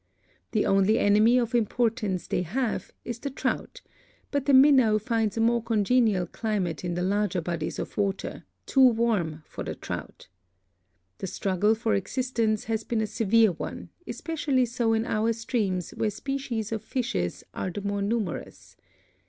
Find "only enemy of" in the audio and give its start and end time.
0.65-1.53